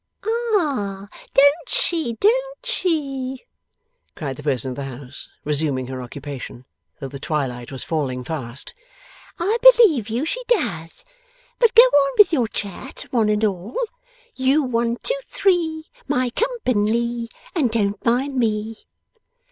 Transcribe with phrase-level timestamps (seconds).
[0.25, 1.07] 'Ah!
[1.35, 3.43] Don't she, don't she?'
[4.15, 6.65] cried the person of the house, resuming her occupation,
[6.99, 8.73] though the twilight was falling fast.
[9.37, 11.05] 'I believe you she does!
[11.59, 13.75] But go on with your chat, one and all:
[14.35, 18.77] You one two three, My com pa nie, And don't mind me.